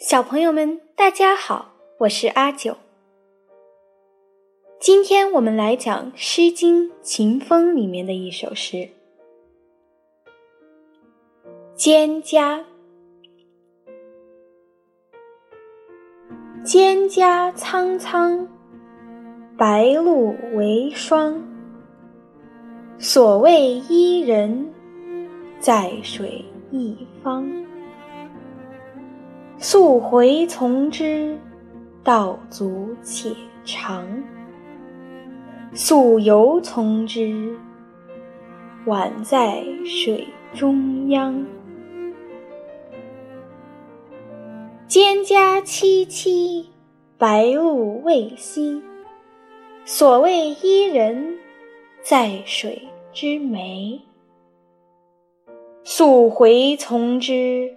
[0.00, 2.74] 小朋友们，大家好，我是阿九。
[4.80, 8.76] 今天我们来讲《诗经·秦风》里面的一首诗
[11.76, 12.64] 《蒹葭》。
[16.64, 18.48] 蒹葭苍苍，
[19.58, 21.46] 白露为霜。
[22.98, 24.72] 所谓伊人，
[25.58, 27.46] 在水一方。
[29.62, 31.38] 溯洄从之，
[32.02, 33.30] 道阻且
[33.62, 34.02] 长；
[35.74, 37.58] 溯游从之，
[38.86, 41.44] 宛在水中央。
[44.88, 46.64] 蒹葭萋萋，
[47.18, 48.80] 白露未晞。
[49.84, 51.38] 所谓伊人，
[52.00, 54.00] 在水之湄。
[55.84, 57.76] 溯洄从之。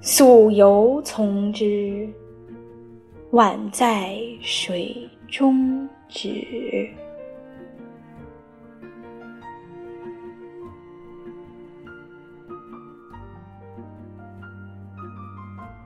[0.00, 2.08] 溯游从之，
[3.32, 6.30] 宛在水中沚。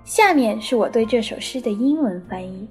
[0.04, 2.68] 下面是我对这首诗的英文翻译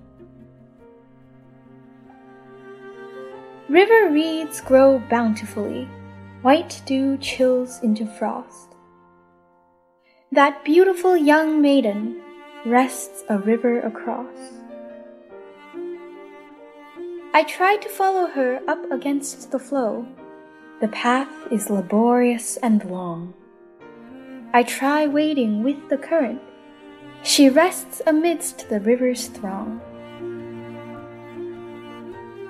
[3.67, 5.87] ：River reeds grow bountifully,
[6.43, 8.67] white dew chills into frost.
[10.33, 12.21] That beautiful young maiden
[12.65, 14.33] rests a river across.
[17.33, 20.07] I try to follow her up against the flow.
[20.79, 23.33] The path is laborious and long.
[24.53, 26.41] I try wading with the current.
[27.23, 29.81] She rests amidst the river's throng.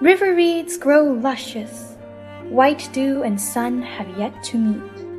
[0.01, 1.95] River reeds grow luscious.
[2.43, 5.10] White dew and sun have yet to meet.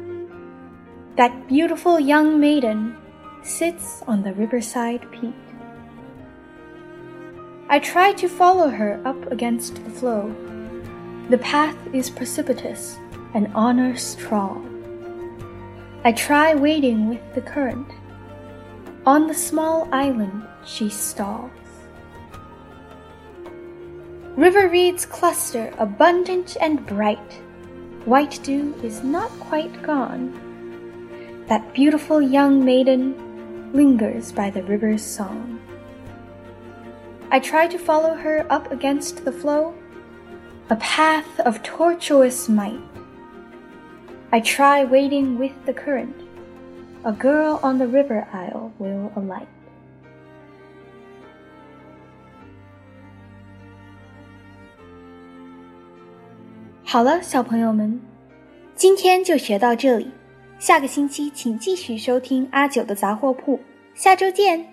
[1.17, 2.97] That beautiful young maiden
[3.43, 5.35] sits on the riverside peat.
[7.69, 10.35] I try to follow her up against the flow.
[11.29, 12.97] The path is precipitous
[13.35, 14.65] and honors trawl.
[16.03, 17.89] I try wading with the current.
[19.05, 21.51] On the small island she stalls.
[24.35, 27.33] River reeds cluster abundant and bright.
[28.07, 30.52] White dew is not quite gone
[31.48, 33.16] that beautiful young maiden
[33.74, 35.60] lingers by the river's song.
[37.30, 39.74] I try to follow her up against the flow,
[40.70, 42.80] a path of tortuous might.
[44.32, 46.16] I try wading with the current,
[47.04, 49.48] a girl on the river isle will alight.
[56.84, 58.00] 好了，小朋友们，
[58.74, 60.12] 今天就学到这里。
[60.63, 63.59] 下个星期请继续收听阿九的杂货铺，
[63.97, 64.65] 下周见。